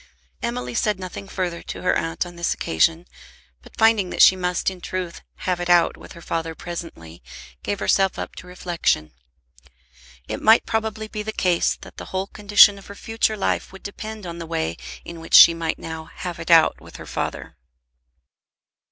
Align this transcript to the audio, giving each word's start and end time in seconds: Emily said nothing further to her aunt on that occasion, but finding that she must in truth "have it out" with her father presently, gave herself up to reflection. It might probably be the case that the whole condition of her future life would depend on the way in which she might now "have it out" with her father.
Emily 0.41 0.73
said 0.73 0.99
nothing 0.99 1.27
further 1.27 1.61
to 1.61 1.83
her 1.83 1.95
aunt 1.95 2.25
on 2.25 2.35
that 2.35 2.55
occasion, 2.55 3.05
but 3.61 3.77
finding 3.77 4.09
that 4.09 4.23
she 4.23 4.35
must 4.35 4.71
in 4.71 4.81
truth 4.81 5.21
"have 5.45 5.59
it 5.59 5.69
out" 5.69 5.95
with 5.95 6.13
her 6.13 6.23
father 6.23 6.55
presently, 6.55 7.21
gave 7.61 7.79
herself 7.79 8.17
up 8.17 8.35
to 8.37 8.47
reflection. 8.47 9.13
It 10.27 10.41
might 10.41 10.65
probably 10.65 11.07
be 11.07 11.21
the 11.21 11.31
case 11.31 11.75
that 11.81 11.97
the 11.97 12.05
whole 12.05 12.25
condition 12.25 12.79
of 12.79 12.87
her 12.87 12.95
future 12.95 13.37
life 13.37 13.71
would 13.71 13.83
depend 13.83 14.25
on 14.25 14.39
the 14.39 14.47
way 14.47 14.75
in 15.05 15.19
which 15.19 15.35
she 15.35 15.53
might 15.53 15.77
now 15.77 16.05
"have 16.05 16.39
it 16.39 16.49
out" 16.49 16.81
with 16.81 16.95
her 16.95 17.05
father. 17.05 17.55